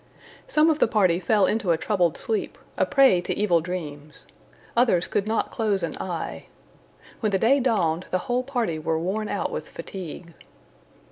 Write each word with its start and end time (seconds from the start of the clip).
Some 0.47 0.71
of 0.71 0.79
the 0.79 0.87
party 0.87 1.19
fell 1.19 1.45
into 1.45 1.69
a 1.69 1.77
troubled 1.77 2.17
sleep, 2.17 2.57
a 2.75 2.87
prey 2.87 3.21
to 3.21 3.37
evil 3.37 3.61
dreams; 3.61 4.25
others 4.75 5.05
could 5.05 5.27
not 5.27 5.51
close 5.51 5.83
an 5.83 5.95
eye. 6.01 6.45
When 7.19 7.31
the 7.31 7.37
day 7.37 7.59
dawned, 7.59 8.07
the 8.09 8.17
whole 8.25 8.41
party 8.41 8.79
were 8.79 8.97
worn 8.97 9.29
out 9.29 9.51
with 9.51 9.69
fatigue. 9.69 10.33